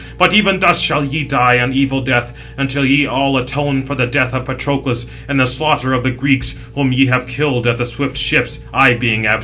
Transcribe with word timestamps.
But 0.17 0.33
even 0.33 0.57
thus 0.57 0.81
shall 0.81 1.05
ye 1.05 1.23
die 1.23 1.53
an 1.57 1.73
evil 1.73 2.01
death, 2.01 2.33
until 2.57 2.83
ye 2.83 3.05
all 3.05 3.37
atone 3.37 3.83
for 3.83 3.93
the 3.93 4.07
death 4.07 4.33
of 4.33 4.45
Patroclus, 4.45 5.05
and 5.27 5.39
the 5.39 5.45
slaughter 5.45 5.93
of 5.93 6.01
the 6.01 6.09
Greeks, 6.09 6.55
whom 6.73 6.91
ye 6.91 7.05
have 7.05 7.27
killed 7.27 7.67
at 7.67 7.77
the 7.77 7.85
swift 7.85 8.17
ships, 8.17 8.61
I 8.73 8.95
being 8.95 9.27
absent." 9.27 9.39